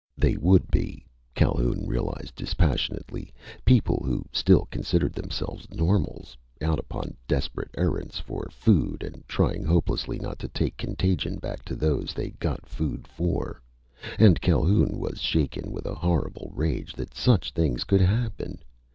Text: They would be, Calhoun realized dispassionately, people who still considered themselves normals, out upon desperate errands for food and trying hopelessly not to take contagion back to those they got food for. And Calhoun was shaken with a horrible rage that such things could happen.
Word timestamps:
They 0.17 0.35
would 0.35 0.71
be, 0.71 1.05
Calhoun 1.35 1.85
realized 1.85 2.33
dispassionately, 2.33 3.31
people 3.65 4.01
who 4.03 4.23
still 4.33 4.65
considered 4.71 5.13
themselves 5.13 5.67
normals, 5.69 6.35
out 6.59 6.79
upon 6.79 7.15
desperate 7.27 7.69
errands 7.77 8.17
for 8.17 8.47
food 8.49 9.03
and 9.03 9.23
trying 9.27 9.63
hopelessly 9.63 10.17
not 10.17 10.39
to 10.39 10.47
take 10.47 10.75
contagion 10.75 11.35
back 11.35 11.63
to 11.65 11.75
those 11.75 12.15
they 12.15 12.31
got 12.39 12.65
food 12.65 13.07
for. 13.07 13.61
And 14.17 14.41
Calhoun 14.41 14.97
was 14.97 15.21
shaken 15.21 15.71
with 15.71 15.85
a 15.85 15.93
horrible 15.93 16.51
rage 16.55 16.93
that 16.93 17.13
such 17.13 17.51
things 17.51 17.83
could 17.83 18.01
happen. 18.01 18.63